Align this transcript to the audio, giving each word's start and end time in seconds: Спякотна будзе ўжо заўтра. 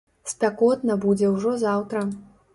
Спякотна 0.31 0.95
будзе 1.05 1.31
ўжо 1.35 1.55
заўтра. 1.67 2.05